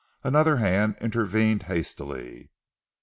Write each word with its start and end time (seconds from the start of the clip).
Another 0.23 0.57
hand 0.57 0.95
intervened 0.99 1.61
hastily. 1.69 2.49